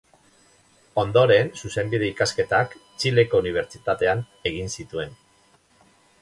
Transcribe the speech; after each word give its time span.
Ondoren 1.01 1.51
zuzenbide 1.59 2.07
ikasketak 2.13 2.73
Txileko 3.03 3.43
Unibertsitatean 3.43 4.25
egin 4.53 4.75
zituen. 4.79 5.15